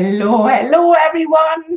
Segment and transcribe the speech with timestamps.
[0.00, 1.76] Hello, hello, everyone.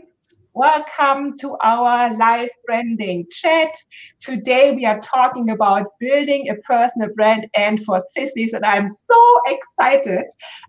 [0.53, 3.73] Welcome to our live branding chat.
[4.19, 9.41] Today we are talking about building a personal brand and for sissies, and I'm so
[9.47, 10.25] excited.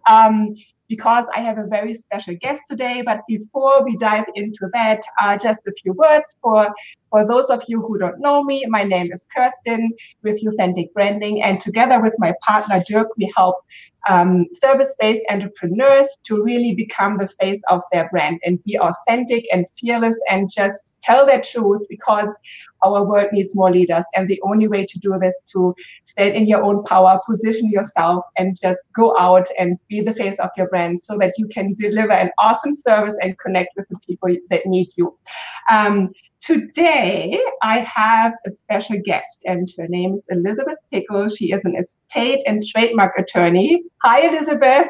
[0.09, 0.55] Um,
[0.89, 3.03] because I have a very special guest today.
[3.05, 6.75] But before we dive into that, uh, just a few words for,
[7.13, 8.65] for those of you who don't know me.
[8.67, 9.89] My name is Kerstin
[10.23, 13.57] with YOUthentic Branding, and together with my partner Dirk, we help
[14.09, 19.67] um, service-based entrepreneurs to really become the face of their brand and be authentic and
[19.79, 22.37] fearless and just tell their truth because
[22.83, 26.47] our world needs more leaders and the only way to do this to stand in
[26.47, 30.69] your own power position yourself and just go out and be the face of your
[30.69, 34.67] brand so that you can deliver an awesome service and connect with the people that
[34.67, 35.17] need you
[35.71, 36.11] um,
[36.43, 41.29] Today, I have a special guest, and her name is Elisabeth Pickle.
[41.29, 43.85] She is an estate and trademark attorney.
[44.03, 44.89] Hi, Elisabeth.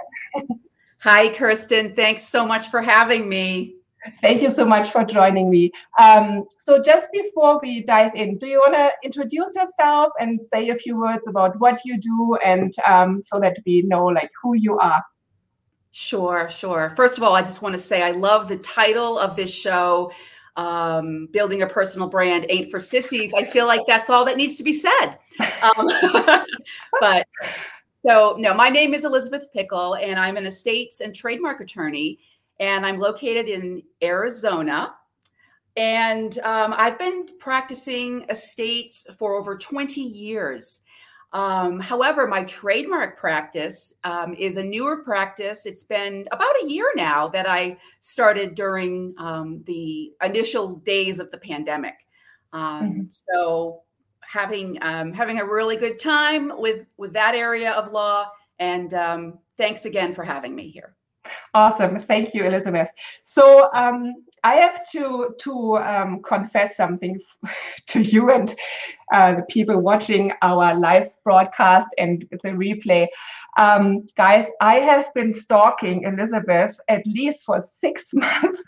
[1.01, 1.95] Hi, Kerstin.
[1.95, 3.75] Thanks so much for having me.
[4.23, 5.73] Thank you so much for joining me.
[6.01, 10.71] Um, so, just before we dive in, do you want to introduce yourself and say
[10.71, 14.55] a few words about what you do, and um, so that we know like who
[14.55, 15.05] you are?
[15.91, 16.95] Sure, sure.
[16.97, 20.11] First of all, I just want to say I love the title of this show
[20.57, 23.33] um, building a personal brand ain't for sissies.
[23.35, 25.19] I feel like that's all that needs to be said.
[25.63, 25.89] Um,
[27.01, 27.27] but
[28.07, 32.19] so, no, my name is Elisabeth Pickle, and I'm an estates and trademark attorney,
[32.61, 34.95] and I'm located in Arizona.
[35.77, 40.81] And um, I've been practicing estates for over 20 years.
[41.33, 45.65] Um, however, my trademark practice um, is a newer practice.
[45.65, 51.31] It's been about a year now that I started during um, the initial days of
[51.31, 51.95] the pandemic.
[52.53, 53.03] Um, mm-hmm.
[53.09, 53.83] So,
[54.21, 58.31] having um, having a really good time with with that area of law.
[58.59, 60.97] And um, thanks again for having me here.
[61.55, 62.91] Awesome, thank you, Elisabeth.
[63.25, 63.73] So
[64.45, 67.21] I have to to um, confess something
[67.89, 68.55] to you and
[69.13, 73.07] uh, the people watching our live broadcast and the replay.
[73.57, 78.63] Um, guys, I have been stalking Elisabeth at least for six months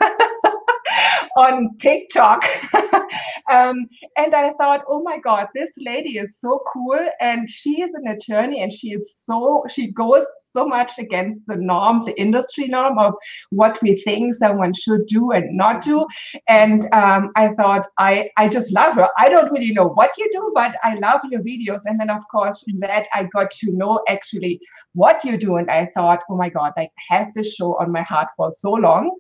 [1.36, 2.44] on TikTok.
[3.50, 3.86] um,
[4.16, 6.98] and I thought, oh my God, this lady is so cool.
[7.20, 11.56] And she is an attorney and she is so, she goes so much against the
[11.56, 13.14] norm, the industry norm of
[13.50, 16.06] what we think someone should do and not do.
[16.48, 19.08] And um, I thought, I, I just love her.
[19.18, 21.80] I don't really know what you do, but I love your videos.
[21.86, 24.60] And then, of course, from that, I got to know actually
[24.92, 25.56] what you do.
[25.56, 28.70] And I thought, oh my God, I have this show on my heart for so
[28.70, 29.10] long.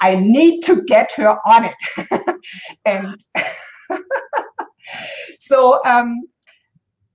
[0.00, 2.36] I need to get her on it.
[2.84, 3.24] and
[5.38, 6.22] so um,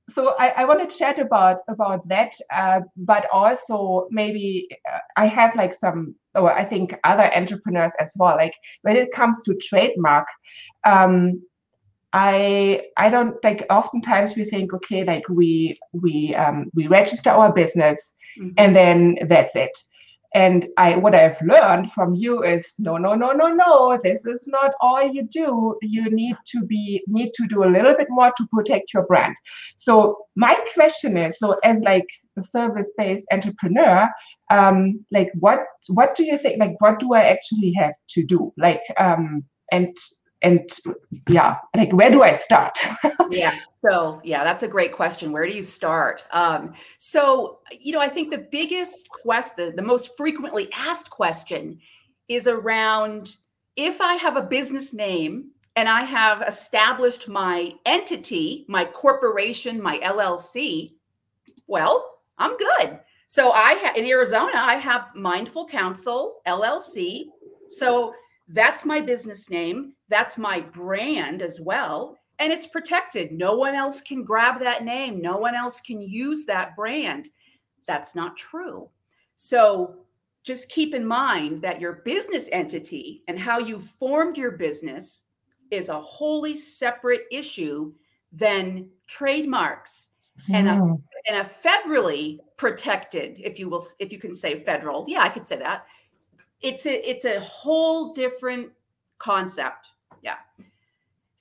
[0.10, 5.28] so I, I want to chat about about that, uh, but also maybe uh, I
[5.28, 8.36] have like some, or I think other entrepreneurs as well.
[8.36, 10.28] Like when it comes to trademark,
[10.84, 11.42] um,
[12.14, 13.66] I I don't like.
[13.70, 18.54] Oftentimes we think, okay, like we we um, we register our business, mm-hmm.
[18.58, 19.72] and then that's it
[20.34, 24.48] and i what i've learned from you is no no no no no this is
[24.48, 25.78] not all you do.
[25.82, 29.36] You need to be need to do a little bit more to protect your brand.
[29.78, 32.08] So my question is so as like
[32.38, 34.10] a service based entrepreneur
[34.52, 38.54] um like what what do you think like what do i actually have to do?
[38.58, 39.96] Like um and
[40.42, 40.70] and
[41.28, 42.78] yeah like where do i start?
[43.32, 45.32] Yeah so yeah that's a great question.
[45.32, 46.26] Where do you start?
[46.32, 51.80] Um, so you know i think the biggest quest the, the most frequently asked question
[52.28, 53.38] is around
[53.76, 60.00] if i have a business name and i have established my entity my corporation my
[60.00, 60.92] llc
[61.68, 63.00] well i'm good.
[63.28, 67.26] So i ha- in arizona i have mindful counsel llc
[67.70, 68.14] so
[68.50, 69.94] that's my business name.
[70.10, 72.18] That's my brand as well.
[72.40, 73.32] And it's protected.
[73.32, 75.22] No one else can grab that name.
[75.22, 77.30] No one else can use that brand.
[77.86, 78.90] That's not true.
[79.36, 79.98] So
[80.44, 85.26] just keep in mind that your business entity and how you formed your business
[85.70, 87.94] is a wholly separate issue
[88.32, 90.10] than trademarks
[90.52, 90.94] and a, hmm.
[91.28, 95.46] and a federally protected if you will if you can say federal yeah i could
[95.46, 95.86] say that
[96.62, 98.72] it's a it's a whole different
[99.18, 99.90] concept.
[100.22, 100.38] Yeah.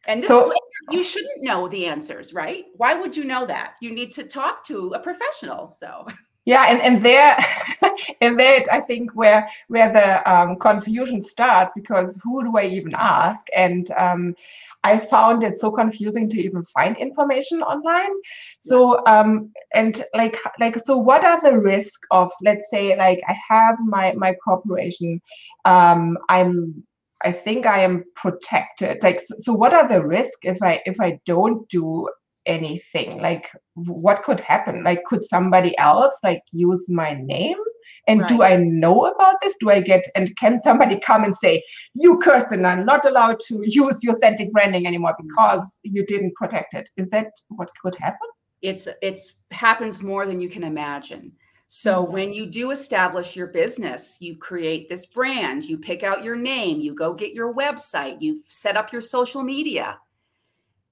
[0.07, 0.59] And this so, is
[0.91, 2.65] you shouldn't know the answers, right?
[2.77, 3.75] Why would you know that?
[3.83, 5.73] You need to talk to a professional.
[5.73, 6.07] So
[6.49, 7.37] yeah and and there
[8.23, 12.95] and there i think where where the um, confusion starts because who do i even
[12.97, 14.35] ask and um,
[14.83, 18.15] i found it so confusing to even find information online
[18.59, 19.03] so yes.
[19.07, 23.77] um and like like so what are the risk of let's say like i have
[23.85, 25.21] my my corporation
[25.67, 26.83] um i'm
[27.25, 29.03] I think I am protected.
[29.03, 32.09] Like, so, what are the risks if I if I don't do
[32.49, 33.21] anything?
[33.21, 34.83] Like what could happen?
[34.83, 37.59] Like could somebody else like use my name?
[38.07, 38.29] And right.
[38.29, 39.55] do i know about this?
[39.61, 41.63] Do i get and can somebody come and say
[41.95, 45.29] you Kerstin, I'm not allowed to use the YOUthentic branding anymore mm.
[45.29, 46.89] because you didn't protect it.
[46.97, 48.29] Is that what could happen?
[48.63, 51.33] It's it's happens more than you can imagine
[51.69, 52.11] so mm.
[52.11, 56.81] when you do establish your business, you create this brand, you pick out your name,
[56.81, 59.99] you go get your website, you set up your social media.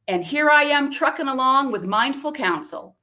[0.07, 2.97] And here I am trucking along with mindful counsel.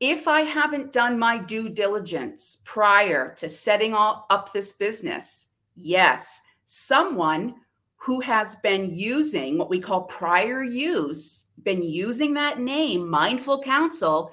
[0.00, 7.56] If I haven't done my due diligence prior to setting up this business, yes, someone
[7.96, 14.30] who has been using what we call prior use, been using that name, mindful counsel,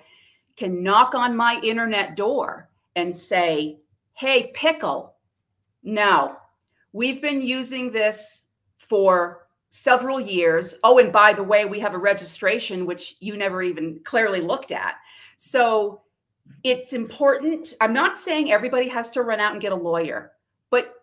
[0.56, 3.80] can knock on my internet door and say,
[4.14, 5.16] Hey, pickle,
[5.84, 6.38] no,
[6.94, 8.46] we've been using this
[8.78, 10.76] for several years.
[10.84, 14.72] Oh, and by the way, we have a registration, which you never even clearly looked
[14.72, 14.96] at.
[15.38, 16.02] So
[16.64, 17.74] it's important.
[17.82, 20.34] I'm not saying everybody has to run out and get a lawyer,
[20.70, 20.94] but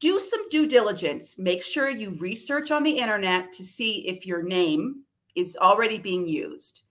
[0.00, 1.38] do some due diligence.
[1.38, 5.02] Make sure you research on the internet to see if your name
[5.34, 6.82] is already being used.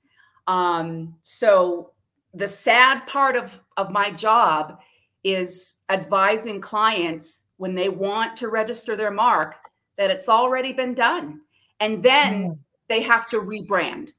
[0.47, 1.91] Um, so
[2.37, 4.79] the sad part of, of my job
[5.23, 9.55] is advising clients when they want to register their mark
[9.97, 11.41] that it's already been done
[11.79, 12.57] and then mm.
[12.87, 14.11] they have to rebrand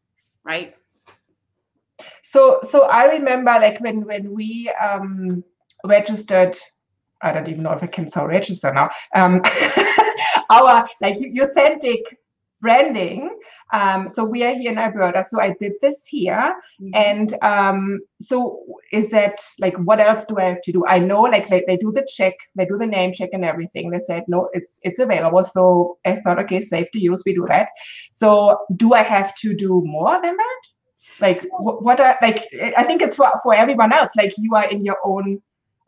[0.45, 0.75] right
[2.23, 5.43] so so i remember like when when we um
[5.85, 6.57] registered
[7.23, 9.41] i don't even know if i can so register now um
[10.51, 12.18] our like authentic
[12.61, 13.31] branding
[13.73, 15.25] um, so we are here in Alberta.
[15.25, 16.55] So I did this here.
[16.81, 16.91] Mm-hmm.
[16.95, 20.87] And um, so is that like, what else do I have to do?
[20.87, 23.91] I know like they, they do the check, they do the name check and everything.
[23.91, 25.45] They said, no, it's, it's available.
[25.45, 27.23] So I thought, okay, safe to use.
[27.27, 27.69] We do that.
[28.13, 30.61] So do I have to do more than that?
[31.21, 32.47] Like so, what are like,
[32.77, 34.13] I think it's for, for everyone else.
[34.17, 35.43] Like you are in your own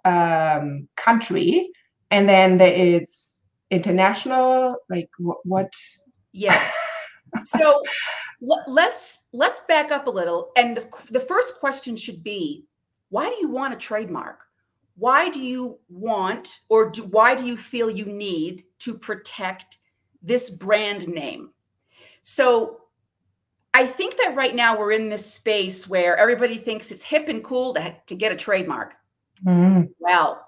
[0.05, 1.71] um, country
[2.11, 3.41] and then there is
[3.71, 5.73] international, like what, what
[6.33, 6.73] Yes.
[7.45, 7.83] So
[8.67, 12.67] let's let's back up a little and the, the first question should be
[13.11, 14.41] why do you want a trademark?
[14.97, 19.79] Why do you want or do, why do you feel you need to protect
[20.23, 21.51] this brand name?
[22.23, 22.77] So
[23.73, 27.45] i think that right now we're in this space where everybody thinks it's hip and
[27.45, 28.95] cool to, to get a trademark.
[29.47, 29.91] Mm.
[29.99, 30.47] well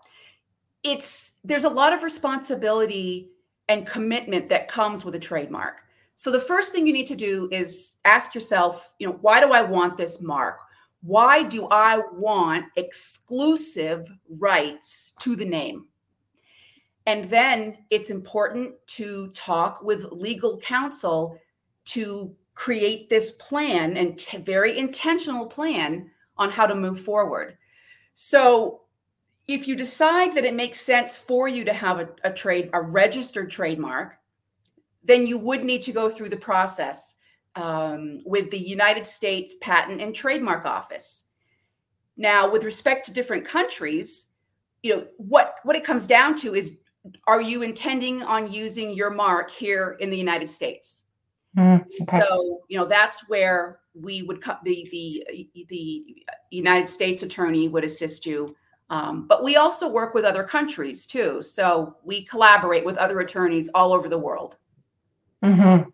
[0.82, 3.30] it's there's a lot of responsibility
[3.68, 5.82] and commitment that comes with a trademark
[6.22, 9.50] so the first thing you need to do is ask yourself, you know, why do
[9.50, 10.58] I want this mark?
[11.02, 15.86] Why do I want exclusive rights to the name?
[17.06, 21.36] And then it's important to talk with legal counsel
[21.86, 27.58] to create this plan and t- very intentional plan on how to move forward.
[28.14, 28.81] So
[29.48, 32.80] if you decide that it makes sense for you to have a, a trade, a
[32.80, 34.16] registered trademark,
[35.04, 37.16] then you would need to go through the process
[37.56, 41.24] um, with the United States Patent and Trademark Office.
[42.16, 44.28] Now, with respect to different countries,
[44.82, 46.78] you know what what it comes down to is
[47.26, 51.04] are you intending on using your mark here in the United States?
[51.56, 52.20] Mm, okay.
[52.20, 56.04] So you know that's where we would the the the
[56.50, 58.54] United States attorney would assist you.
[58.92, 61.40] Um, but we also work with other countries too.
[61.40, 64.56] So we collaborate with other attorneys all over the world.
[65.42, 65.88] Mm-hmm.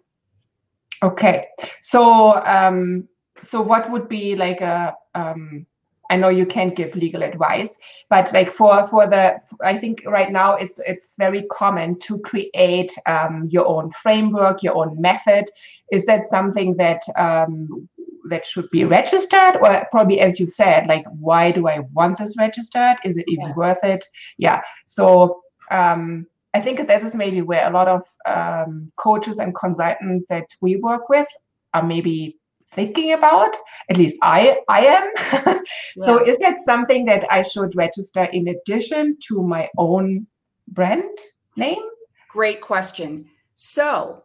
[1.05, 1.47] Okay,
[1.81, 3.09] so um,
[3.41, 5.65] so what would be like a um,
[6.11, 7.79] I know you can't give legal advice,
[8.11, 12.93] but like for for the I think right now it's it's very common to create
[13.07, 15.45] um, your own framework, your own method.
[15.93, 17.89] Is that something that um,
[18.29, 22.37] that should be registered, or probably as you said, like why do I want this
[22.39, 22.97] registered?
[23.05, 23.57] Is it even yes.
[23.57, 24.05] worth it?
[24.39, 24.63] Yeah.
[24.87, 30.27] So um, I think that is maybe where a lot of um, coaches and consultants
[30.29, 31.29] that we work with
[31.75, 32.39] are maybe
[32.71, 33.57] thinking about.
[33.91, 35.63] At least I I am.
[35.99, 40.27] so is that something that I should register in addition to my own
[40.69, 41.19] brand
[41.57, 41.83] name?
[42.31, 43.27] Great question.
[43.55, 44.23] So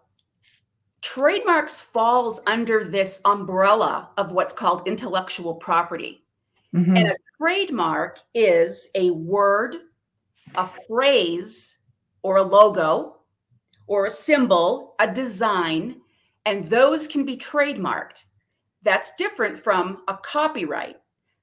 [1.03, 6.23] trademarks falls under this umbrella of what's called intellectual property.
[6.73, 6.95] Mm-hmm.
[6.95, 9.75] And a trademark is a word,
[10.55, 11.77] a phrase,
[12.23, 13.17] or a logo,
[13.85, 15.97] or a symbol, a design,
[16.45, 18.23] and those can be trademarked.
[18.81, 20.95] That's different from a copyright.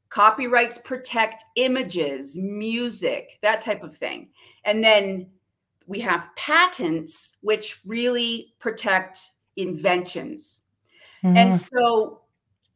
[0.08, 4.30] Copyrights protect images, music, that type of thing.
[4.64, 5.28] And then
[5.86, 9.20] we have patents, which really protect
[9.56, 10.60] inventions.
[11.24, 11.36] Mm-hmm.
[11.36, 12.22] And so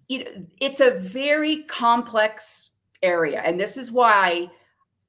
[0.09, 2.71] you know, it's a very complex
[3.03, 3.41] area.
[3.41, 4.51] And this is why,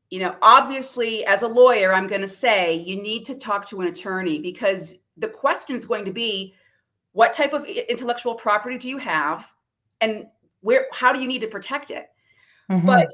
[0.10, 3.82] you know, obviously, as a lawyer, I'm going to say you need to talk to
[3.82, 6.56] an attorney because the question is going to be
[7.14, 9.48] what type of intellectual property do you have
[10.02, 10.26] and
[10.62, 12.08] where how do you need to protect it
[12.70, 12.86] mm-hmm.
[12.86, 13.08] but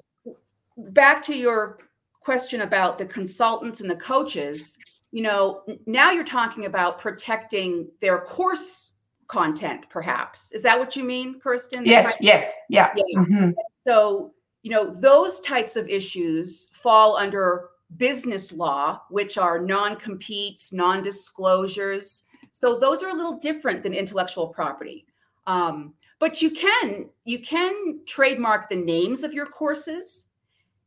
[0.94, 1.78] back to your
[2.22, 4.78] question about the consultants and the coaches
[5.12, 8.94] you know now you're talking about protecting their course
[9.28, 13.20] content perhaps is that what you mean kerstin yes yes yeah, yeah.
[13.20, 13.52] Mm-hmm.
[13.88, 22.26] so you know those types of issues fall under business law which are non-competes non-disclosures
[22.62, 25.06] so those are a little different than intellectual property.
[25.48, 30.28] Um, but you can you can trademark the names of your courses,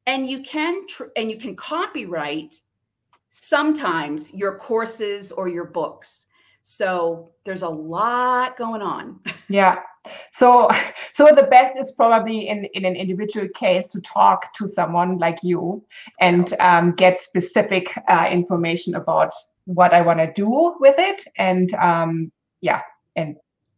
[0.07, 2.55] and you can tr- and you can copyright
[3.35, 6.27] sometimes your courses or your books.
[6.63, 9.21] So there's a lot going on.
[9.51, 9.81] Yeah.
[10.33, 10.71] So
[11.13, 15.39] so the best is probably in in an individual case to talk to someone like
[15.43, 15.85] you
[16.19, 19.35] and um, get specific uh, information about
[19.67, 22.81] what I want to do with it, and um, yeah,
[23.17, 23.37] and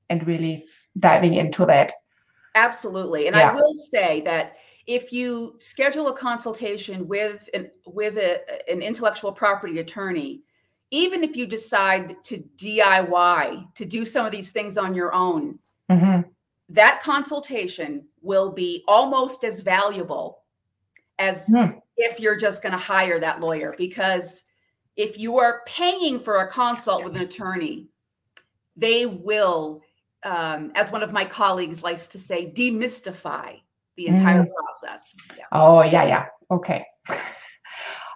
[0.09, 0.65] and really
[1.01, 1.95] diving into that.
[2.55, 3.51] Absolutely, and yeah.
[3.51, 9.33] I will say that if you schedule a consultation with an with a, an intellectual
[9.33, 10.43] property attorney,
[10.91, 15.59] even if you decide to DIY to do some of these things on your own,
[15.91, 16.29] mm-hmm.
[16.69, 20.43] that consultation will be almost as valuable
[21.19, 21.81] as mm.
[21.97, 24.45] if you're just going to hire that lawyer because
[24.97, 27.89] if you are paying for a consult with an attorney,
[28.77, 29.83] they will,
[30.23, 33.61] um, as one of my colleagues likes to say, demystify
[33.97, 34.51] the entire mm.
[34.53, 35.17] process.
[35.37, 35.45] Yeah.
[35.53, 36.27] Oh, yeah, yeah.
[36.51, 36.85] Okay.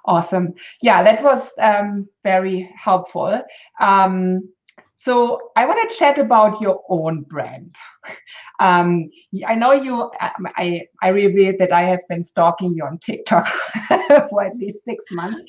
[0.07, 0.55] Awesome.
[0.81, 3.43] Yeah, that was um, very helpful.
[3.81, 4.49] Um,
[4.97, 7.75] so I want to chat about your own brand.
[8.61, 9.09] Um,
[9.47, 10.11] I know you.
[10.21, 13.49] I I revealed that I have been stalking you on TikTok
[14.29, 15.41] for at least six months,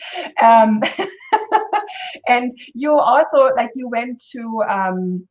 [0.41, 0.81] um,
[2.29, 5.27] and you also like you went to um,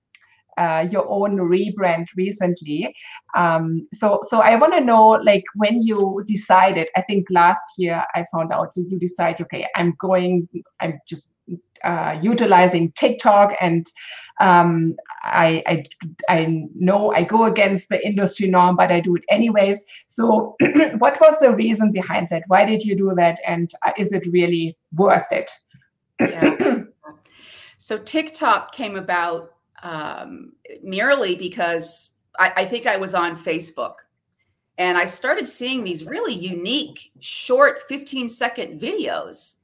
[0.61, 2.95] uh, your own rebrand recently.
[3.35, 6.89] Um, so, so I want to know, like, when you decided.
[6.97, 10.49] I think last year I found out that you decided, okay, I'm going.
[10.81, 11.31] I'm just
[11.83, 13.91] uh, utilizing TikTok, and
[14.39, 15.85] um, I, I
[16.29, 19.83] I know I go against the industry norm, but I do it anyways.
[20.09, 20.57] So,
[20.99, 22.45] what was the reason behind that?
[22.49, 25.51] Why did you do that, and uh, is it really worth it?
[26.21, 26.57] yeah.
[27.83, 33.95] So TikTok came about um, merely because I, I think I was on Facebook
[34.79, 39.57] and I started seeing these really unique, short 15 second videos,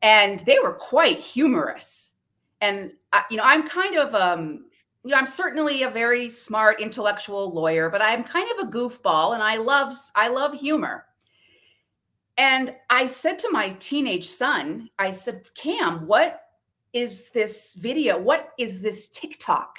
[0.00, 2.12] and they were quite humorous.
[2.62, 4.64] And, I, you know, I'm kind of, um,
[5.04, 9.34] you know, I'm certainly a very smart intellectual lawyer, but I'm kind of a goofball
[9.34, 11.04] and I love, I love humor.
[12.38, 16.43] And I said to my teenage son, I said, Cam, what
[16.94, 18.18] is this video?
[18.18, 19.78] What is this TikTok?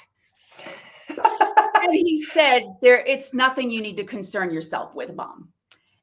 [1.08, 5.48] and he said, There, it's nothing you need to concern yourself with, mom.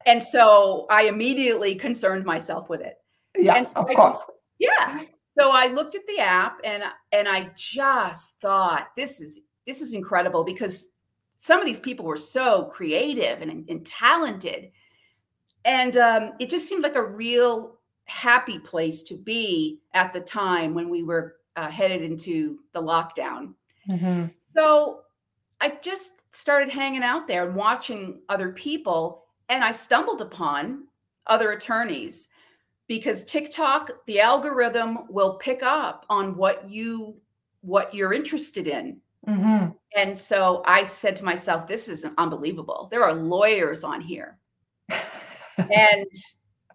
[0.05, 2.96] And so I immediately concerned myself with it.
[3.38, 4.13] Yeah, so of I course.
[4.15, 4.25] Just,
[4.60, 5.03] yeah.
[5.39, 9.93] So I looked at the app and and I just thought this is this is
[9.93, 10.89] incredible because
[11.38, 14.72] some of these people were so creative and, and talented.
[15.65, 17.79] And um, it just seemed like a real
[18.13, 23.53] happy place to be at the time when we were uh, headed into the lockdown.
[23.89, 24.25] Mm-hmm.
[24.55, 25.01] So
[25.60, 30.86] I just started hanging out there and watching other people, and I stumbled upon
[31.25, 32.27] other attorneys
[32.88, 37.15] because TikTok, the algorithm will pick up on what you
[37.62, 39.00] what you're interested in.
[39.27, 39.72] Mm-hmm.
[39.96, 42.89] And so I said to myself, this is unbelievable.
[42.91, 44.38] There are lawyers on here.
[45.58, 46.05] and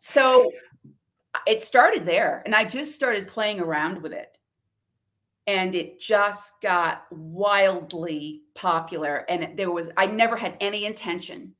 [0.01, 0.51] so
[1.49, 4.37] it started there and I just started playing around with it
[5.47, 11.55] and it just got wildly popular and there was i never had any intention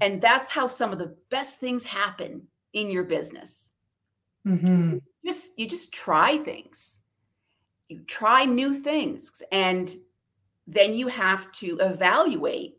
[0.00, 2.42] and that's how some of the best things happen
[2.74, 3.70] in your business
[4.46, 4.98] mm-hmm.
[5.22, 7.00] You just you just try things
[7.88, 9.94] you try new things and
[10.66, 12.76] then you have to evaluate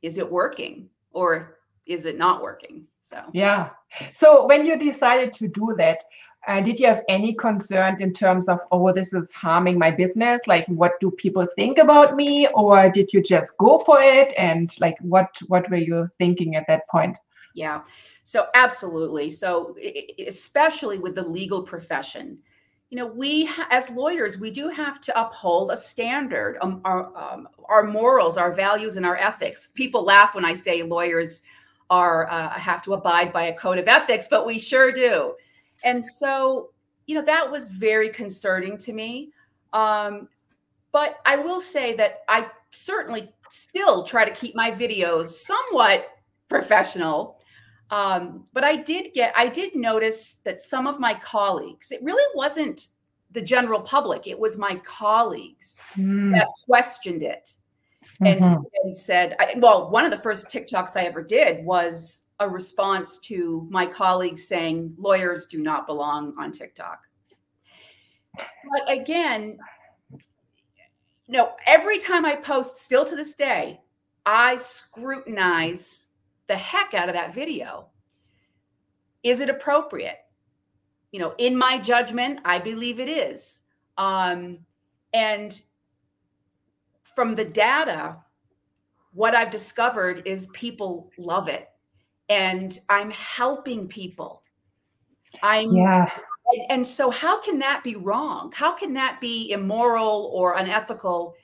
[0.00, 2.86] is it working or is it not working?
[3.06, 3.70] So yeah.
[4.12, 6.02] So when you decided to do that,
[6.48, 10.42] uh, did you have any concern in terms of, oh, this is harming my business?
[10.48, 12.48] Like, what do people think about me?
[12.48, 14.32] Or did you just go for it?
[14.36, 17.16] And like, what what were you thinking at that point?
[17.54, 17.82] Yeah.
[18.24, 19.30] So absolutely.
[19.30, 19.76] So
[20.26, 22.38] especially with the legal profession,
[22.90, 27.48] you know, we as lawyers, we do have to uphold a standard, um, our um,
[27.68, 29.70] our morals, our values, and our ethics.
[29.74, 31.44] People laugh when I say lawyers
[31.90, 35.34] are uh, have to abide by a code of ethics, but we sure do.
[35.84, 36.70] And so,
[37.06, 39.30] you know, that was very concerning to me.
[39.72, 40.28] Um,
[40.92, 46.10] but I will say that I certainly still try to keep my videos somewhat
[46.48, 47.40] professional.
[47.90, 52.24] Um, but I did get, I did notice that some of my colleagues, it really
[52.34, 52.88] wasn't
[53.30, 56.32] the general public, it was my colleagues mm.
[56.34, 57.52] that questioned it
[58.20, 58.62] and, mm-hmm.
[58.82, 63.18] and said, I, well, one of the first TikToks I ever did was a response
[63.20, 67.00] to my colleagues saying lawyers do not belong on TikTok.
[68.36, 69.58] But again,
[70.10, 73.80] you know, every time I post, still to this day,
[74.24, 76.06] I scrutinize
[76.46, 77.88] the heck out of that video.
[79.22, 80.18] Is it appropriate?
[81.10, 83.60] You know, in my judgment, I believe it is.
[83.96, 84.58] Um,
[85.12, 85.60] and
[87.16, 88.18] from the data,
[89.12, 91.68] what I've discovered is people love it
[92.28, 94.42] and I'm helping people.
[95.42, 96.10] I'm yeah.
[96.68, 98.52] And so how can that be wrong?
[98.54, 101.34] How can that be immoral or unethical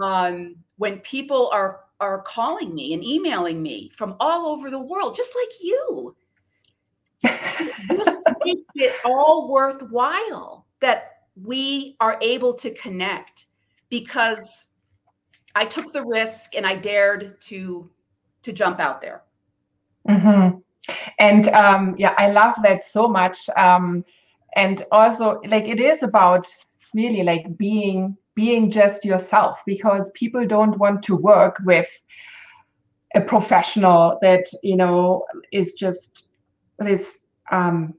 [0.00, 5.16] um, when people are are calling me and emailing me from all over the world,
[5.16, 6.16] just like you?
[7.88, 13.46] this makes it all worthwhile that we are able to connect
[13.88, 14.67] because
[15.58, 17.90] I took the risk and I dared to
[18.42, 19.22] to jump out there.
[20.08, 20.58] Mm-hmm.
[21.18, 23.48] And um, yeah, I love that so much.
[23.56, 24.04] Um,
[24.54, 26.46] and also, like, it is about
[26.94, 31.90] really like being being just yourself because people don't want to work with
[33.16, 36.28] a professional that you know is just
[36.78, 37.18] this
[37.50, 37.94] um,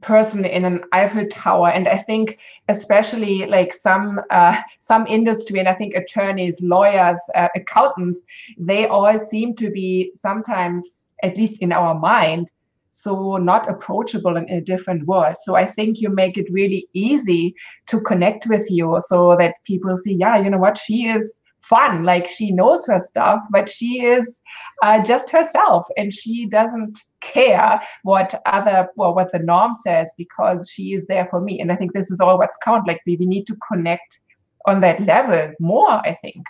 [0.00, 1.70] person in an Eiffel Tower.
[1.70, 7.48] And I think especially like some uh, some industry, and I think attorneys, lawyers, uh,
[7.54, 8.24] accountants,
[8.58, 12.52] they all seem to be sometimes, at least in our mind,
[12.90, 15.36] so not approachable in a different world.
[15.42, 17.54] So I think you make it really easy
[17.86, 22.04] to connect with you so that people see, yeah, you know what, she is fun.
[22.04, 24.42] Like she knows her stuff, but she is
[24.82, 30.70] uh, just herself and she doesn't care what other well what the norm says because
[30.70, 31.60] she is there for me.
[31.60, 32.88] And I think this is all what's count.
[32.88, 34.20] Like we, we need to connect
[34.66, 36.44] on that level more, I think.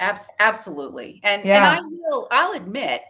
[0.00, 1.20] Abs- absolutely.
[1.22, 1.76] And yeah.
[1.76, 3.02] and I will I'll admit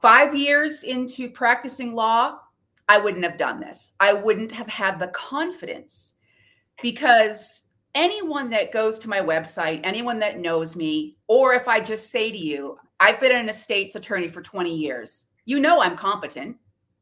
[0.00, 2.38] five years into practicing law,
[2.88, 3.92] I wouldn't have done this.
[4.00, 6.14] I wouldn't have had the confidence
[6.82, 7.65] because
[7.96, 12.30] anyone that goes to my website, anyone that knows me, or if I just say
[12.30, 16.56] to you, I've been an estates attorney for 20 years, you know I'm competent.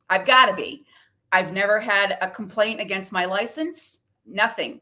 [0.08, 0.86] I've got to be.
[1.32, 4.80] I've never had a complaint against my license, nothing.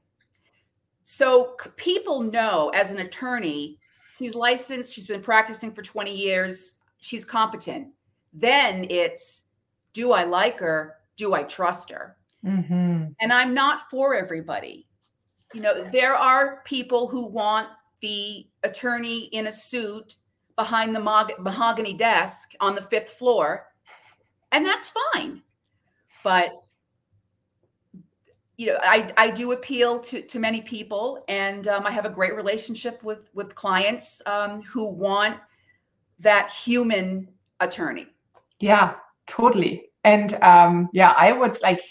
[1.03, 3.79] So people know as an attorney,
[4.18, 7.88] she's licensed, she's been practicing for 20 years, she's competent.
[8.35, 9.44] Then it's
[9.94, 10.96] do I like her?
[11.16, 12.16] Do I trust her?
[12.44, 13.12] Mm-hmm.
[13.20, 14.87] And I'm not for everybody
[15.55, 17.69] you know, there are people who want
[18.01, 20.17] the attorney in a suit
[20.57, 23.67] behind the mahogany desk on the fifth floor,
[24.51, 25.43] and that's fine.
[26.23, 26.62] But
[28.57, 32.11] you know, I, I do appeal to, to many people, and um, I have a
[32.11, 35.38] great relationship with with clients um, who want
[36.21, 37.29] that human
[37.61, 38.07] attorney.
[38.61, 38.95] Yeah,
[39.27, 39.91] totally.
[40.05, 41.83] And um, yeah, I would like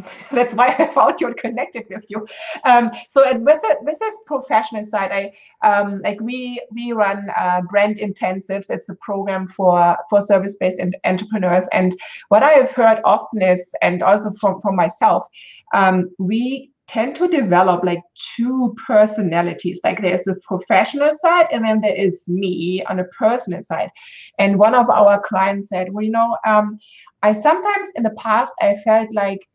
[0.32, 2.26] that's why I found you and connected with you.
[2.64, 5.32] Um, so with it, with this professional side, I
[5.68, 8.66] um, like we we run uh, brand intensives.
[8.70, 11.66] It's a program for for service based entrepreneurs.
[11.72, 15.26] And what I have heard often is, and also from from myself,
[15.74, 18.00] um, we tend to develop like
[18.34, 23.62] two personalities like there's a professional side and then there is me on a personal
[23.62, 23.90] side
[24.38, 26.78] and one of our clients said well you know um,
[27.22, 29.46] i sometimes in the past i felt like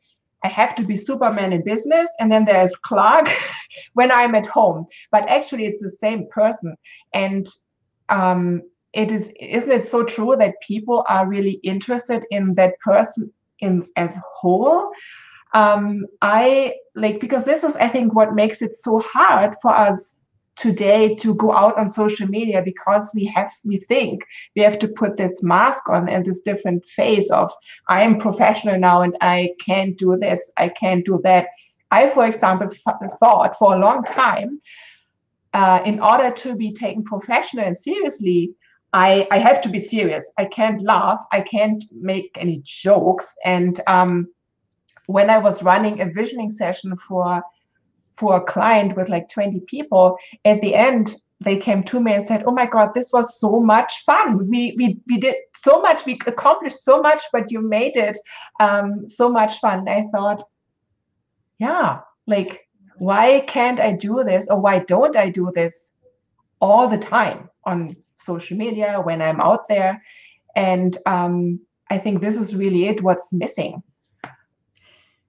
[0.43, 3.29] I have to be Superman in business, and then there's Clark
[3.93, 4.85] when I'm at home.
[5.11, 6.75] But actually, it's the same person,
[7.13, 7.47] and
[8.09, 8.61] um,
[8.93, 13.87] it is isn't it so true that people are really interested in that person in
[13.95, 14.91] as whole?
[15.53, 20.17] Um, I like because this is I think what makes it so hard for us
[20.55, 24.23] today to go out on social media because we have we think
[24.55, 27.51] we have to put this mask on and this different face of
[27.87, 31.47] i am professional now and i can't do this i can't do that.
[31.91, 32.69] I for example
[33.19, 34.59] thought for a long time
[35.53, 38.55] uh, in order to be taken professional and seriously
[38.95, 40.31] I, I have to be serious.
[40.37, 41.19] I can't laugh.
[41.31, 43.35] I can't make any jokes.
[43.43, 44.27] And um,
[45.07, 47.43] when i was running a visioning session for
[48.15, 52.25] for a client with like 20 people, at the end, they came to me and
[52.25, 54.49] said, "Oh my God, this was so much fun.
[54.49, 56.05] We we we did so much.
[56.05, 58.17] We accomplished so much, but you made it
[58.59, 60.41] um, so much fun." I thought,
[61.59, 65.91] yeah, like why can't I do this, or why don't I do this
[66.61, 70.01] all the time on social media when I'm out there?
[70.55, 73.01] And um, I think this is really it.
[73.01, 73.83] What's missing?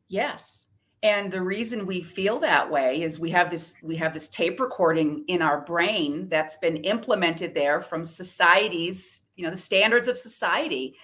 [0.08, 0.63] Yes,
[1.04, 4.58] and the reason we feel that way is we have this we have this tape
[4.58, 10.18] recording in our brain that's been implemented there from society's you know the standards of
[10.18, 10.96] society.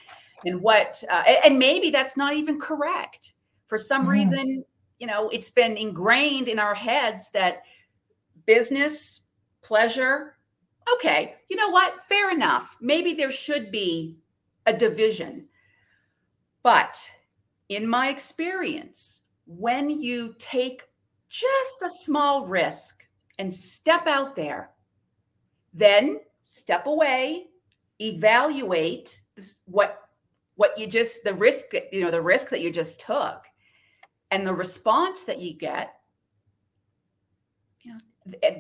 [0.47, 3.35] And what uh, and maybe that's not even correct.
[3.67, 4.13] For some mm.
[4.13, 4.65] reason
[4.99, 7.63] you know it's been ingrained in our heads that
[8.47, 9.21] business
[9.63, 10.37] pleasure
[10.95, 12.03] okay you know what?
[12.05, 12.75] Fair enough.
[12.81, 14.17] Maybe there should be
[14.65, 15.49] a division.
[16.63, 16.99] But
[17.69, 19.23] in my experience
[19.59, 20.83] when you take
[21.29, 23.07] just a small risk
[23.39, 24.71] and step out there,
[25.73, 27.47] then step away,
[28.01, 29.21] evaluate
[29.67, 29.97] what
[30.57, 33.47] what you just the risk you know the risk that you just took
[34.31, 35.95] and the response that you get
[37.81, 38.01] you know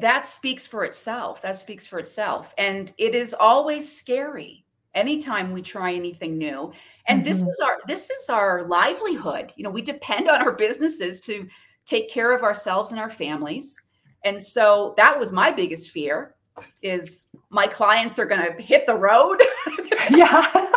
[0.00, 2.54] that speaks for itself that speaks for itself.
[2.58, 6.72] And it is always scary anytime we try anything new
[7.06, 7.28] and mm-hmm.
[7.28, 9.52] this is our this is our livelihood.
[9.56, 11.48] You know we depend on our businesses to
[11.86, 13.80] take care of ourselves and our families.
[14.24, 16.34] And so that was my biggest fear
[16.82, 19.40] is my clients are going to hit the road.
[20.10, 20.66] Yeah.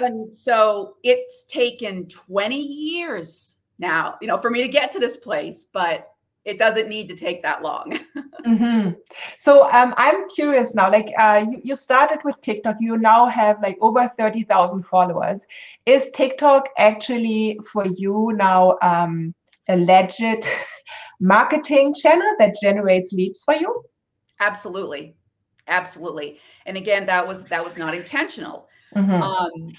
[0.00, 5.16] And so it's taken 20 years now you know for me to get to this
[5.16, 6.13] place but
[6.44, 7.98] it doesn't need to take that long.
[8.46, 8.90] mm-hmm.
[9.38, 10.90] So um, I'm curious now.
[10.90, 15.40] Like uh, you, you started with TikTok, you now have like over thirty thousand followers.
[15.86, 19.34] Is TikTok actually for you now um,
[19.68, 20.46] a legit
[21.20, 23.72] marketing channel that generates leads for you?
[24.40, 25.14] Absolutely,
[25.68, 26.38] absolutely.
[26.66, 28.68] And again, that was that was not intentional.
[28.94, 29.22] Mm-hmm.
[29.22, 29.72] Um,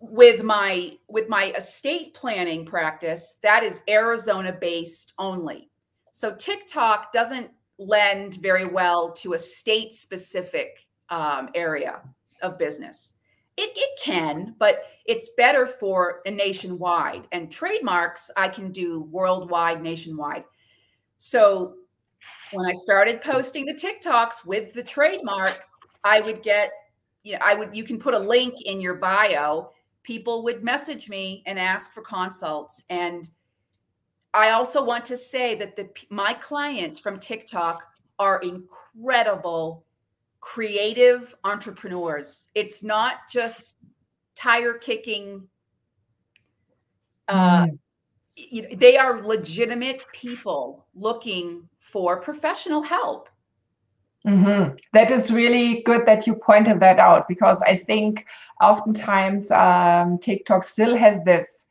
[0.00, 5.68] with my with my estate planning practice that is arizona based only.
[6.12, 12.00] So tiktok doesn't lend very well to a state specific um, area
[12.42, 13.14] of business.
[13.58, 19.82] It, it can but it's better for a nationwide and trademarks i can do worldwide
[19.82, 20.44] nationwide.
[21.18, 21.74] So
[22.52, 25.60] when i started posting the tiktoks with the trademark
[26.04, 26.70] i would get
[27.22, 29.70] you know i would you can put a link in your bio
[30.10, 32.82] people would message me and ask for consults.
[32.90, 33.28] And
[34.34, 37.82] i also want to say that the my clients from tiktok
[38.18, 39.84] are incredible
[40.40, 42.48] creative entrepreneurs.
[42.54, 43.76] It's not just
[44.34, 45.48] tire kicking
[47.28, 47.78] uh, mm.
[48.34, 53.29] you know, they are legitimate people looking for professional help
[54.26, 54.74] Mm-hmm.
[54.92, 58.26] That is really good that you pointed that out because I think
[58.60, 61.64] oftentimes um, TikTok still has this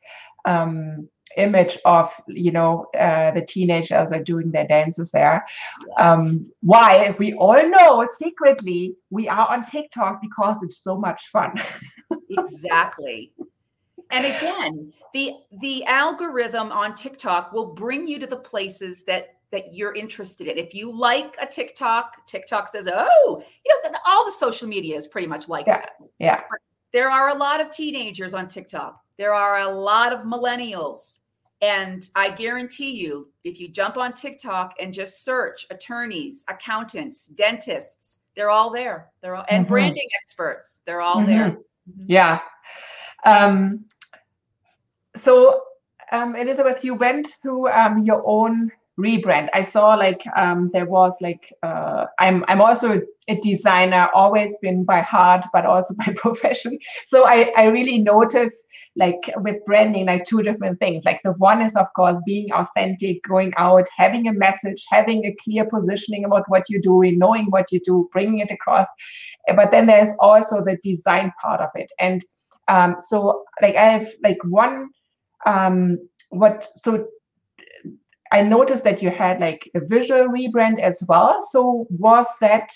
[0.44, 5.46] um, image of you know uh, the teenagers are doing their dances there.
[5.86, 5.96] Yes.
[5.98, 11.54] Um, why we all know secretly we are on TikTok because it's so much fun.
[12.30, 13.32] exactly.
[14.10, 19.74] And again, the the algorithm on TikTok will bring you to the places that that
[19.74, 20.58] you're interested in.
[20.58, 25.06] If you like a TikTok, TikTok says, "Oh, you know, all the social media is
[25.06, 25.76] pretty much like yeah.
[25.76, 26.42] that." Yeah.
[26.92, 29.00] There are a lot of teenagers on TikTok.
[29.16, 31.18] There are a lot of millennials.
[31.62, 38.20] And I guarantee you, if you jump on TikTok and just search attorneys, accountants, dentists,
[38.34, 39.10] they're all there.
[39.20, 39.72] They're all and mm-hmm.
[39.72, 41.26] branding experts, they're all mm-hmm.
[41.26, 41.58] there.
[42.06, 42.40] Yeah.
[43.26, 43.84] Um,
[45.16, 45.62] so
[46.12, 49.48] um, Elisabeth, you went through um, your own rebrand.
[49.54, 54.84] I saw like um, there was like uh, i'm i'm also a designer always been
[54.84, 56.78] by heart but also by profession.
[57.06, 58.64] So i i really notice
[58.96, 61.04] like with branding like two different things.
[61.04, 65.36] Like the one is of course being authentic going out having a message having a
[65.42, 68.88] clear positioning about what you're doing knowing what you do bringing it across.
[69.56, 71.90] But then there's also the design part of it.
[71.98, 72.24] And
[72.68, 74.88] um, so like i have like one
[75.46, 75.98] um,
[76.30, 77.06] what so
[78.32, 81.44] I noticed that you had like a visual rebrand as well.
[81.50, 82.70] So was that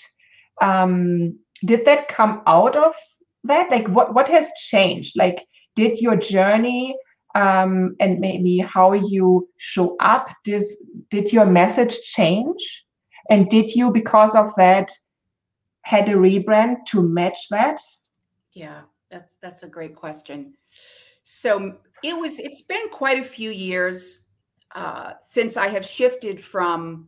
[0.61, 2.93] um, did that come out of
[3.43, 3.71] that?
[3.71, 5.17] Like what what has changed?
[5.17, 6.95] Like did your journey
[7.35, 12.85] um, and maybe how you show up this did your message change?
[13.29, 14.91] And did you because of that
[15.81, 17.79] had a rebrand to match that?
[18.53, 20.53] Yeah, that's that's a great question.
[21.23, 24.24] So it was it's been quite a few years
[24.75, 27.07] uh, since I have shifted from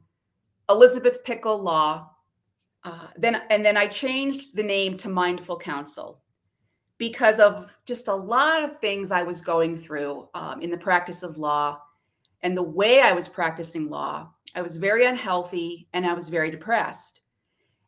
[0.69, 2.09] Elisabeth Pickle Law,
[2.85, 6.21] uh, then and then I changed the name to Mindful Counsel
[6.97, 11.23] because of just a lot of things I was going through um, in the practice
[11.23, 11.81] of law
[12.41, 14.31] and the way I was practicing law.
[14.55, 17.21] I was very unhealthy and I was very depressed.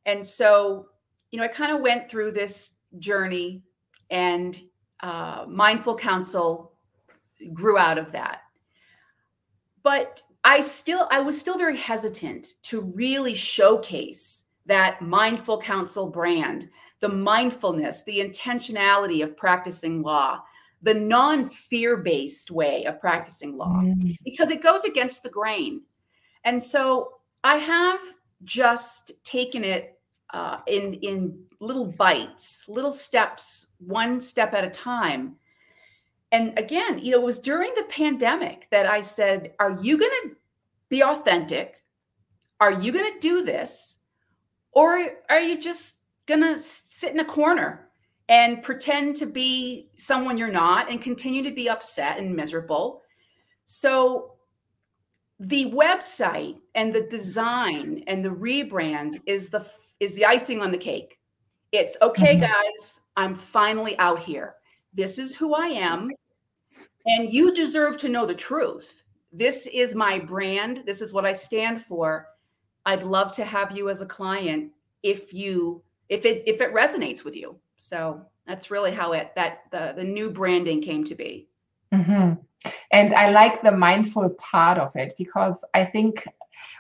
[0.06, 0.88] And so,
[1.32, 3.64] you know, I kind of went through this journey
[4.12, 4.62] and
[5.00, 6.74] uh, mindful counsel
[7.54, 8.42] grew out of that
[9.84, 16.70] but I still I was still very hesitant to really showcase that mindful counsel brand,
[17.00, 20.42] the mindfulness, the intentionality of practicing law,
[20.82, 24.16] the non-fear-based way of practicing law mm.
[24.24, 25.82] because it goes against the grain.
[26.46, 27.14] And so
[27.44, 28.00] I have
[28.44, 30.00] just taken it
[30.34, 35.36] uh, in in little bites, little steps, one step at a time
[36.32, 40.12] and again, you know, it was during the pandemic that I said, Are you going
[40.24, 40.36] to
[40.90, 41.76] be authentic?
[42.60, 43.98] Are you going to do this?
[44.72, 47.90] Or are you just going to sit in a corner
[48.28, 53.02] and pretend to be someone you're not and continue to be upset and miserable?
[53.66, 54.36] So,
[55.42, 59.66] the website and the design and the rebrand is the
[60.00, 61.18] is the icing on the cake.
[61.72, 62.42] It's okay, mm-hmm.
[62.42, 64.56] guys, I'm finally out here.
[64.94, 66.12] This is who I am.
[67.06, 69.04] And you deserve to know the truth.
[69.32, 70.84] This is my brand.
[70.86, 72.28] This is what I stand for.
[72.86, 74.72] I'd love to have you as a client
[75.04, 77.58] if you if it if it resonates with you.
[77.78, 81.48] So that's really how it that the the new branding came to be.
[81.94, 82.34] Mm-hmm.
[82.92, 86.28] And I like the mindful part of it because I think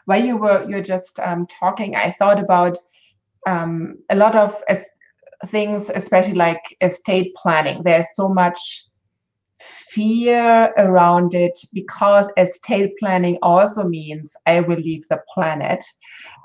[0.05, 2.77] while you were you're just um, talking, I thought about
[3.47, 4.98] um, a lot of as,
[5.47, 7.81] things, especially like estate planning.
[7.83, 8.85] There's so much
[9.59, 15.83] fear around it because estate planning also means I will leave the planet.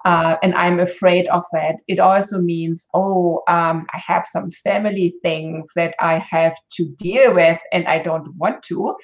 [0.04, 1.76] Uh, and I'm afraid of that.
[1.88, 7.34] It also means, oh, um, I have some family things that I have to deal
[7.34, 8.96] with and I don't want to.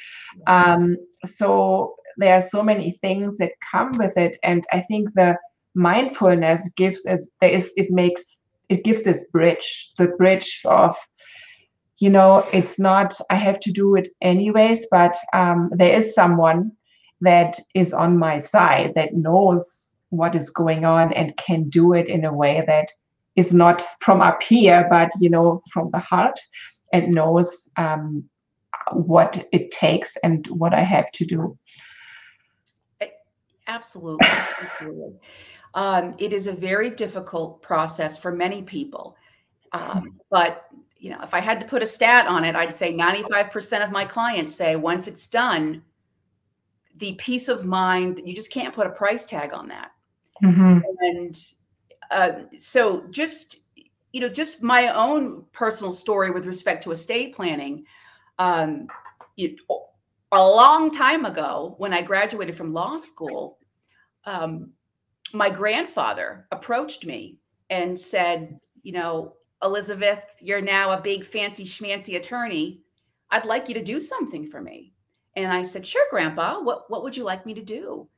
[0.47, 4.37] Um, so there are so many things that come with it.
[4.43, 5.37] And I think the
[5.75, 8.40] mindfulness gives it, there is, it makes,
[8.71, 10.97] it gives this bridge, the bridge of
[12.01, 16.73] you know, it's not, I have to do it anyways, but um, there is someone
[17.21, 22.09] that is on my side that knows what is going on and can do it
[22.09, 22.89] in a way that
[23.37, 26.41] is not from up here, but, you know, from the heart
[26.93, 28.25] and knows um,
[28.93, 31.59] what it takes and what I have to do.
[33.67, 34.27] Absolutely.
[34.27, 35.21] Absolutely.
[35.75, 39.17] Um, it is a very difficult process for many people.
[39.73, 40.67] Um, but
[40.99, 43.91] you know, if I had to put a stat on it, I'd say 95% of
[43.91, 45.83] my clients say once it's done,
[46.97, 49.93] the peace of mind, you just can't put a price tag on that.
[50.45, 50.81] Mm-hmm.
[51.01, 51.43] And
[52.11, 53.61] uh, so just,
[54.13, 57.85] you know, just my own personal story with respect to estate planning.
[58.39, 58.89] Um,
[59.37, 59.57] you,
[60.33, 63.59] a long time ago, when I graduated from law school,
[64.27, 64.71] um,
[65.33, 67.39] my grandfather approached me
[67.69, 72.81] and said, you know, Elisabeth, you're now a big fancy schmancy attorney.
[73.31, 74.93] I'd like you to do something for me.
[75.37, 76.61] And I said, Sure, Grandpa.
[76.61, 78.09] What, what would you like me to do?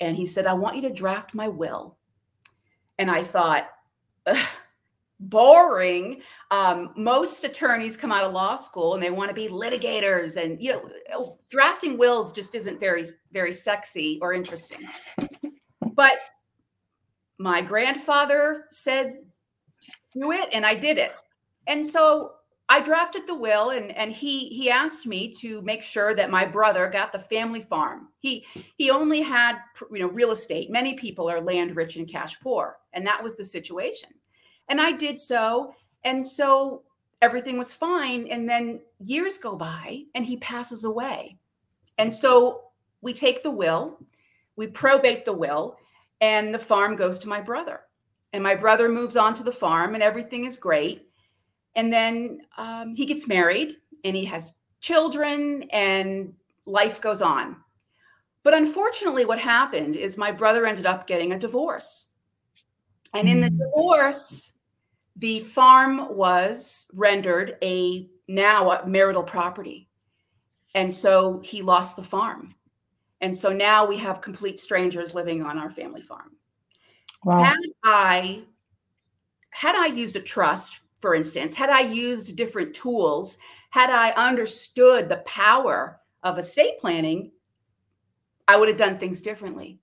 [0.00, 1.96] And he said, I want you to draft my will.
[2.98, 3.68] And I thought,
[5.22, 6.20] boring.
[6.50, 10.60] Um, most attorneys come out of law school and they want to be litigators, and
[10.60, 10.72] you
[11.08, 14.80] know, drafting wills just isn't very, very sexy or interesting.
[15.94, 16.14] but
[17.42, 19.18] my grandfather said,
[20.14, 21.12] do it and I did it.
[21.66, 22.34] And so
[22.68, 26.44] I drafted the will and and he he asked me to make sure that my
[26.44, 28.08] brother got the family farm.
[28.20, 29.58] He he only had
[29.90, 30.70] you know real estate.
[30.70, 34.10] Many people are land rich and cash poor, and that was the situation.
[34.68, 35.74] And I did so,
[36.04, 36.82] and so
[37.20, 38.28] everything was fine.
[38.30, 41.36] And then years go by, and he passes away.
[41.98, 42.62] And so
[43.02, 43.98] we take the will,
[44.56, 45.76] we probate the will,
[46.22, 47.80] and the farm goes to my brother
[48.32, 51.08] and my brother moves on to the farm and everything is great
[51.76, 56.32] and then um, he gets married and he has children and
[56.64, 57.56] life goes on
[58.42, 62.06] But unfortunately, what happened is my brother ended up getting a divorce.
[63.14, 63.58] And in the mm.
[63.58, 64.52] divorce,
[65.16, 69.88] the farm was rendered a now a marital property.
[70.74, 72.54] And so he lost the farm.
[73.22, 76.32] And so now we have complete strangers living on our family farm.
[77.24, 77.42] Wow.
[77.42, 78.42] Had I
[79.50, 83.38] had I used a trust, for instance, had I used different tools,
[83.70, 87.30] had I understood the power of estate planning,
[88.48, 89.78] I would have done things differently.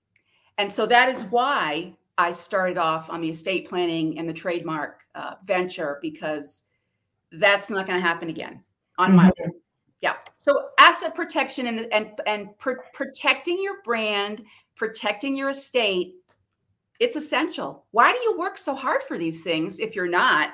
[0.58, 5.00] And so that is why I started off on the estate planning and the trademark
[5.14, 6.64] uh, venture because
[7.32, 8.62] that's not going to happen again
[8.98, 9.16] on mm-hmm.
[9.16, 9.32] my.
[10.00, 10.14] Yeah.
[10.38, 14.42] So asset protection and and and pr- protecting your brand,
[14.76, 16.14] protecting your estate,
[17.00, 17.86] it's essential.
[17.90, 20.50] Why do you work so hard for these things if you're not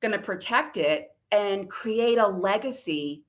[0.00, 3.24] going to protect it and create a legacy,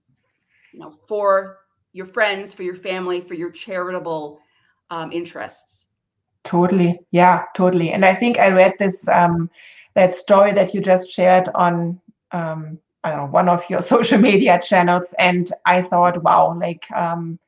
[0.73, 1.59] you know, for
[1.93, 4.39] your friends, for your family, for your charitable
[4.89, 5.87] um, interests?
[6.43, 6.99] Totally.
[7.11, 7.91] Yeah, totally.
[7.91, 9.49] And I think I read this um,
[9.93, 11.99] that story that you just shared on
[12.31, 15.13] um, I don't know, one of your social media channels.
[15.19, 17.39] And I thought, wow, like, um,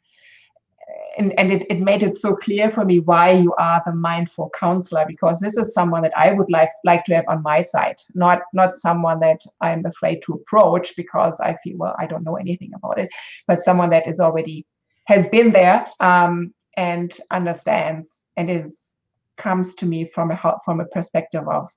[1.18, 4.50] and, and it, it made it so clear for me why you are the mindful
[4.58, 7.98] counselor because this is someone that I would like like to have on my side,
[8.16, 12.36] not not someone that I'm afraid to approach because I feel well I don't know
[12.36, 13.10] anything about it,
[13.48, 14.66] but someone that is already
[15.06, 19.00] has been there um, and understands and is
[19.38, 21.70] comes to me from a from a perspective of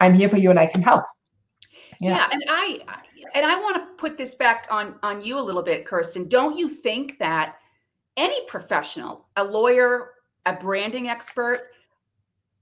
[0.00, 1.04] I'm here for you and I can help.
[2.00, 2.10] Yeah.
[2.10, 2.80] yeah, and I
[3.36, 6.26] and I want to put this back on on you a little bit, Kerstin.
[6.26, 7.56] Don't you think that
[8.16, 10.12] any professional, a lawyer,
[10.46, 11.68] a branding expert,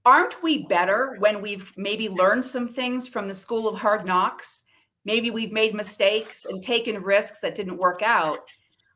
[0.05, 4.63] aren't we better when we've maybe learned some things from the school of hard knocks?
[5.05, 8.39] Maybe we've made mistakes and taken risks that didn't work out.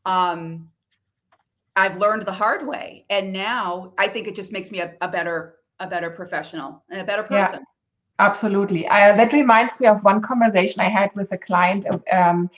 [0.06, 0.70] Um,
[1.78, 5.08] I've learned the hard way, and now I think it just makes me a, a
[5.08, 7.60] better a better professional and a better person.
[7.60, 7.66] Yeah.
[8.20, 8.86] Absolutely.
[8.88, 12.50] Uh, that reminds me of one conversation I had with a client um,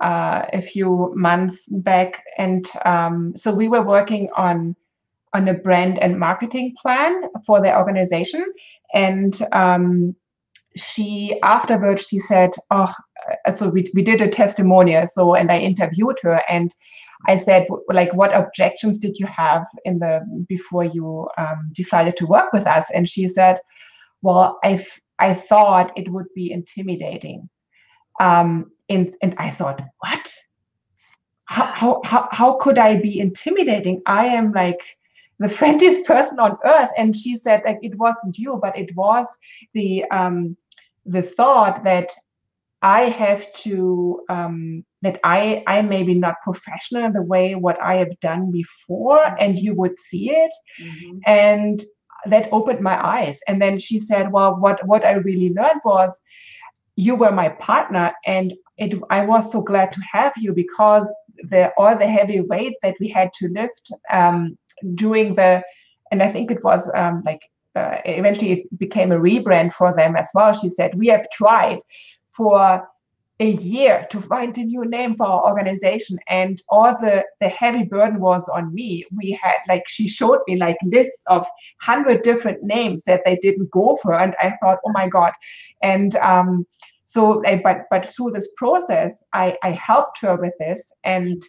[0.00, 4.74] uh, a few months back, and um, so we were working on
[5.34, 8.44] on a brand and marketing plan for the organization,
[8.94, 10.16] and um,
[10.76, 12.92] she afterwards she said, "Oh,
[13.46, 16.74] uh, so we we did a testimonial, so and I interviewed her and."
[17.28, 22.26] I said, like, what objections did you have in the before you um, decided to
[22.26, 22.90] work with us?
[22.92, 23.60] And she said,
[24.22, 24.84] well, I
[25.18, 27.48] I thought it would be intimidating.
[28.20, 30.32] Um, and, and I thought, what?
[31.44, 34.02] How, how, how could I be intimidating?
[34.06, 34.80] I am like
[35.38, 36.90] the friendliest person on earth.
[36.96, 39.26] And she said, like, it wasn't you, but it was
[39.74, 40.56] the um,
[41.04, 42.10] the thought that
[42.80, 47.96] I have to um, that I I maybe not professional in the way what I
[47.96, 51.18] have done before, and you would see it, mm-hmm.
[51.26, 51.84] and
[52.26, 53.40] that opened my eyes.
[53.48, 56.20] And then she said, "Well, what what I really learned was
[56.96, 61.12] you were my partner, and it I was so glad to have you because
[61.50, 64.56] the all the heavy weight that we had to lift um,
[64.94, 65.62] during the,
[66.10, 67.42] and I think it was um, like
[67.74, 70.52] uh, eventually it became a rebrand for them as well.
[70.52, 71.78] She said, We have tried
[72.28, 72.86] for
[73.42, 77.82] a year to find a new name for our organization and all the the heavy
[77.82, 79.04] burden was on me.
[79.10, 81.42] We had like she showed me like lists of
[81.84, 85.32] 100 different names that they didn't go for and i thought oh my god.
[85.82, 86.66] And um
[87.04, 91.42] so but but through this process i i helped her with this and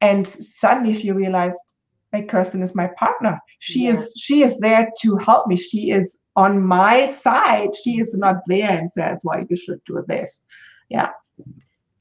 [0.00, 1.64] and suddenly she realized
[2.12, 3.38] like kerstin is my partner.
[3.60, 3.92] She yeah.
[3.92, 5.56] is she is there to help me.
[5.56, 7.70] She is on my side.
[7.82, 10.44] She is not there and says well you should do this
[10.88, 11.10] yeah.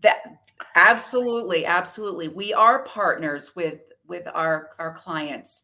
[0.02, 0.40] That
[0.76, 2.28] absolutely absolutely.
[2.28, 5.64] We are partners with with our our clients.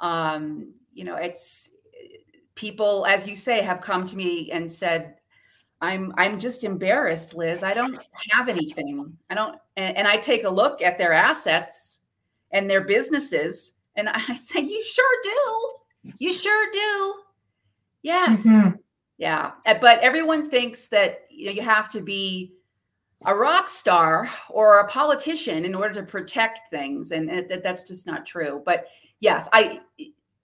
[0.00, 1.70] Um you know it's
[2.54, 5.14] people as you say have come to me and said
[5.80, 7.62] i'm i'm just embarrassed liz.
[7.62, 7.98] I don't
[8.30, 9.16] have anything.
[9.30, 12.00] I don't and, and i take a look at their assets
[12.50, 16.12] and their businesses and i say you sure do.
[16.18, 17.14] You sure do.
[18.02, 18.46] Yes.
[18.46, 18.76] Mm-hmm.
[19.18, 19.52] yeah.
[19.64, 22.54] But everyone thinks that you know you have to be
[23.26, 28.06] a rock star or a politician in order to protect things and that, that's just
[28.06, 28.62] not true.
[28.64, 28.86] But
[29.20, 29.78] yes i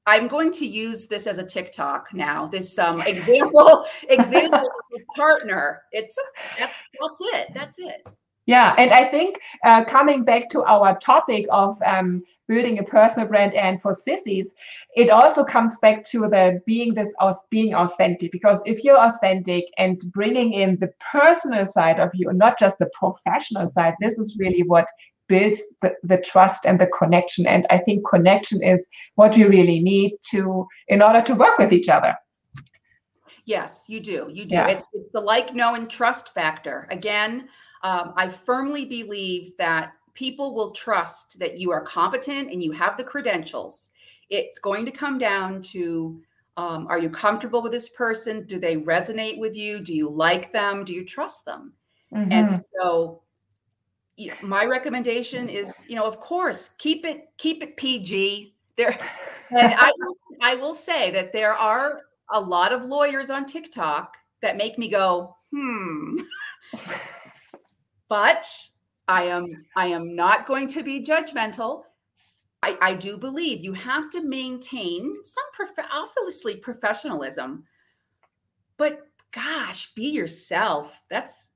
[0.07, 4.69] i'm going to use this as a tiktok now this um example example
[5.17, 5.83] partner.
[5.93, 6.17] It's
[6.59, 8.07] that's that's it that's it
[8.47, 13.27] yeah, and I think uh, coming back to our topic of um, building a personal
[13.27, 14.55] brand and for sissies,
[14.95, 18.31] it also comes back to the being this of being authentic.
[18.31, 22.79] Because if you're authentic and bringing in the personal side of you, and not just
[22.79, 24.87] the professional side, this is really what
[25.29, 27.49] builds the, the trust and the connection.
[27.49, 28.87] And I think connection is
[29.17, 32.15] what you really need to in order to work with each other.
[33.45, 34.29] Yes, you do.
[34.33, 34.57] You do.
[34.57, 34.69] Yeah.
[34.69, 36.87] It's, it's the like, know, and trust factor.
[36.91, 37.49] Again,
[37.87, 42.97] um, I firmly believe that people will trust that you are competent and you have
[42.97, 43.91] the credentials.
[44.29, 46.21] It's going to come down to
[46.57, 48.45] um, are you comfortable with this person?
[48.45, 49.79] Do they resonate with you?
[49.79, 50.83] Do you like them?
[50.83, 51.75] Do you trust them?
[52.13, 52.33] Mm-hmm.
[52.33, 53.23] And so
[54.43, 58.53] my recommendation is, you know, of course, keep it keep it PG.
[58.77, 58.99] There
[59.51, 59.93] and I
[60.43, 64.89] I will say that there are a lot of lawyers on TikTok that make me
[64.89, 66.17] go, "Hmm."
[68.09, 68.47] but
[69.09, 71.83] I am I am not going to be judgmental.
[72.63, 77.65] I, I do believe you have to maintain some prof- obviously professionalism,
[78.77, 81.01] but gosh, be yourself.
[81.11, 81.51] That's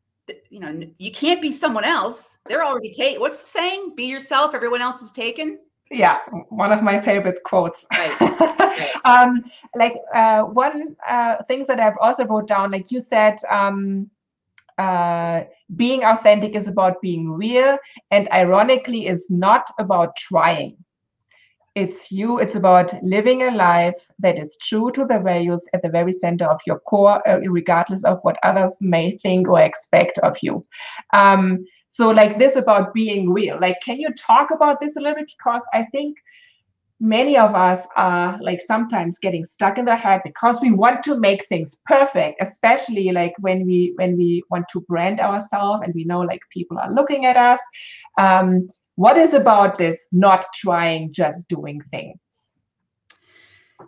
[0.49, 2.39] you know you can't be someone else.
[2.47, 3.21] They're already taken.
[3.21, 3.95] What's the saying?
[3.97, 4.55] Be yourself.
[4.55, 5.59] Everyone else is taken.
[5.91, 6.21] Yeah,
[6.51, 7.85] one of my favorite quotes.
[7.91, 8.21] Right.
[8.21, 8.91] right.
[9.05, 9.43] um,
[9.75, 13.39] like uh, one uh, things that I've also wrote down, like you said.
[13.51, 14.09] Um,
[14.81, 15.45] uh,
[15.77, 17.77] being authentic is about being real
[18.11, 20.77] and ironically is not about trying.
[21.75, 25.89] It's you it's about living a life that is true to the values at the
[25.89, 30.37] very center of your core uh, regardless of what others may think or expect of
[30.43, 30.67] you.
[31.13, 33.61] Um, so like this about being real.
[33.61, 36.17] Like can you talk about this a little because i think
[37.01, 41.19] many of us are like sometimes getting stuck in their head because we want to
[41.19, 46.05] make things perfect especially like when we when we want to brand ourselves and we
[46.05, 47.61] know like people are looking at us.
[48.19, 52.21] Um, what is about this not trying just doing thing?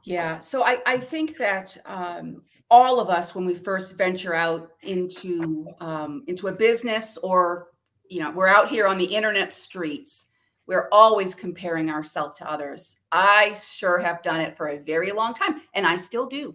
[0.04, 4.70] Yeah so i, I think that um, all of us when we first venture out
[4.80, 7.68] into um, into a business or
[8.08, 10.26] you know we're out here on the internet streets
[10.72, 15.34] we're always comparing ourselves to others i sure have done it for a very long
[15.34, 16.54] time and i still do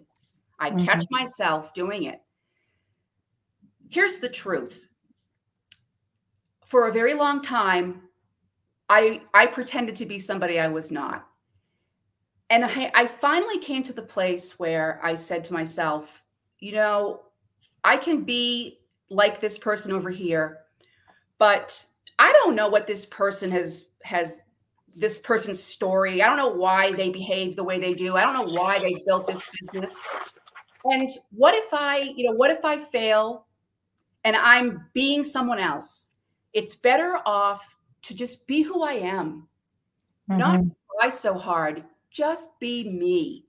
[0.58, 0.84] i mm-hmm.
[0.84, 2.20] catch myself doing it
[3.88, 4.86] here's the truth
[6.64, 8.02] for a very long time
[8.88, 11.26] I I pretended to be somebody I was not.
[12.50, 16.22] And I, I finally came to the place where I said to myself,
[16.60, 17.24] you know,
[17.84, 20.60] I can be like this person over here,
[21.36, 21.84] but
[22.18, 24.38] I don't know what this person has has
[24.96, 26.22] this person's story.
[26.22, 28.16] I don't know why they behave the way they do.
[28.16, 30.06] I don't know why they built this business.
[30.84, 33.46] And what if I, you know, what if I fail
[34.24, 36.08] and I'm being someone else?
[36.52, 39.48] It's better off to just be who I am,
[40.30, 40.38] mm-hmm.
[40.38, 40.60] not
[40.98, 43.44] try so hard, just be me.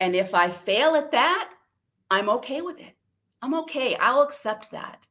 [0.00, 1.52] And if I fail at that,
[2.10, 2.94] I'm okay with it.
[3.42, 3.96] I'm okay.
[3.96, 5.06] I'll accept that.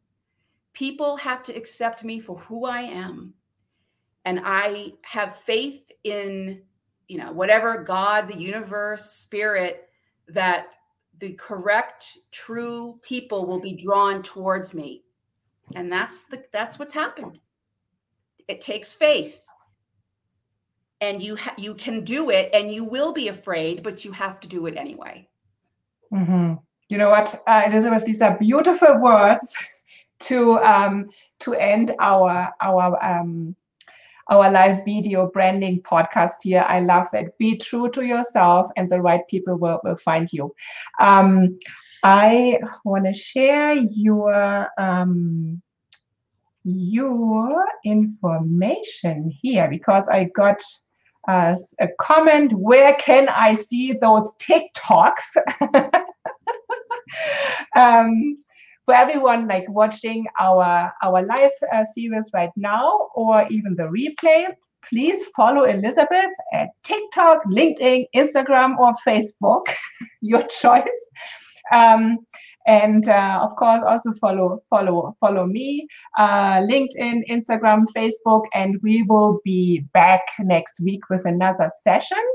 [0.73, 3.33] People have to accept me for who I am.
[4.29, 6.61] And I have faith in,
[7.07, 9.89] you know, whatever God, the universe, spirit,
[10.27, 10.67] that
[11.17, 15.01] the correct, true people will be drawn towards me.
[15.73, 17.39] And that's the that's what's happened.
[18.47, 19.41] It takes faith.
[21.01, 24.39] And you ha- you can do it and you will be afraid, but you have
[24.41, 25.27] to do it anyway.
[26.13, 26.53] Mm-hmm.
[26.87, 29.55] You know what, uh, Elisabeth, these are beautiful words
[30.19, 31.09] to um,
[31.39, 33.55] to end our our um,
[34.29, 36.63] our live video branding podcast here.
[36.67, 37.37] I love that.
[37.37, 40.53] Be true to yourself, and the right people will, will find you.
[40.99, 41.57] Um,
[42.03, 45.61] I want to share your um,
[46.63, 50.61] your information here because I got
[51.27, 52.53] uh, a comment.
[52.53, 55.37] Where can I see those TikToks?
[57.75, 58.37] um,
[58.89, 64.47] for everyone like watching our our live uh, series right now or even the replay,
[64.89, 69.67] please follow Elisabeth at TikTok, LinkedIn, Instagram, or Facebook,
[70.21, 70.99] your choice.
[71.71, 72.17] Um,
[72.65, 75.87] and uh, of course also follow follow follow me
[76.17, 82.25] uh, linkedin instagram facebook and we will be back next week with another session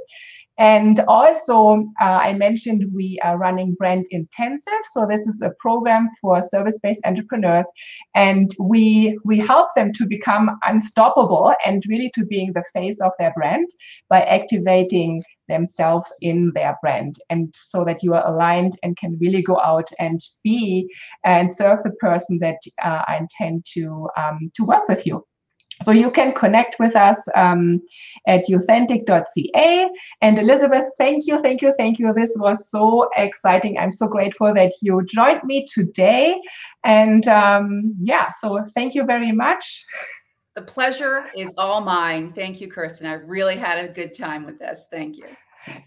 [0.59, 4.85] and also, uh, I mentioned we are running Brand Intensive.
[4.93, 7.67] So this is a program for service-based entrepreneurs,
[8.15, 13.13] and we we help them to become unstoppable and really to being the face of
[13.19, 13.69] their brand
[14.09, 19.43] by activating themselves in their brand, and so that you are aligned and can really
[19.43, 20.89] go out and be
[21.25, 25.25] and serve the person that uh, I intend to um, to work with you.
[25.83, 27.83] So you can connect with us um,
[28.27, 29.91] at youthentic.ca.
[30.21, 32.13] And Elisabeth, thank you, thank you, thank you.
[32.15, 33.79] This was so exciting.
[33.79, 36.41] I'm so grateful that you joined me today.
[36.85, 39.85] And um, yeah, so thank you very much.
[40.55, 42.33] The pleasure is all mine.
[42.33, 43.07] Thank you, Kerstin.
[43.07, 44.87] I really had a good time with this.
[44.91, 45.27] Thank you.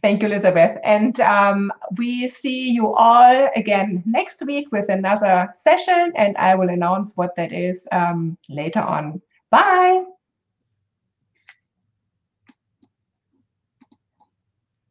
[0.02, 0.78] Thank you, Elisabeth.
[0.84, 6.70] And um, we see you all again next week with another session, and I will
[6.70, 9.22] announce what that is um, later on.
[9.52, 10.17] Bye.